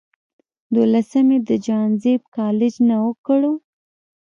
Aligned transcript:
دولسم 0.73 1.27
ئې 1.33 1.39
د 1.49 1.51
جهانزيب 1.65 2.21
کالج 2.37 2.73
نه 2.87 2.95
اوکړو 3.05 3.53